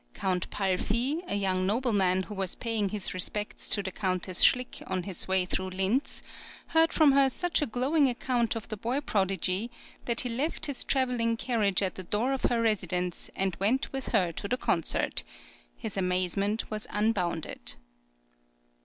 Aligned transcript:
Count 0.15 0.49
Palfy, 0.49 1.21
a 1.27 1.35
young 1.35 1.67
nobleman 1.67 2.23
who 2.23 2.33
was 2.33 2.55
paying 2.55 2.89
his 2.89 3.13
respects 3.13 3.69
to 3.69 3.83
the 3.83 3.91
Countess 3.91 4.41
Schlick 4.41 4.81
on 4.87 5.03
his 5.03 5.27
way 5.27 5.45
through 5.45 5.69
Linz, 5.69 6.23
heard 6.69 6.91
from 6.91 7.11
her 7.11 7.29
such 7.29 7.61
a 7.61 7.67
glowing 7.67 8.09
account 8.09 8.55
of 8.55 8.69
the 8.69 8.77
boy 8.77 8.99
prodigy 8.99 9.69
that 10.05 10.21
he 10.21 10.29
left 10.29 10.65
his 10.65 10.83
travelling 10.83 11.37
carriage 11.37 11.83
at 11.83 11.93
the 11.93 12.03
door 12.03 12.33
of 12.33 12.41
her 12.45 12.63
residence 12.63 13.29
and 13.35 13.55
went 13.59 13.93
with 13.93 14.05
her 14.07 14.31
to 14.31 14.47
{EARLY 14.47 14.57
JOURNEYS.} 14.57 14.59
(26) 14.59 14.59
the 14.59 14.65
concert; 14.65 15.23
his 15.77 15.95
amazement 15.97 16.71
was 16.71 16.87
unbounded. 16.89 17.75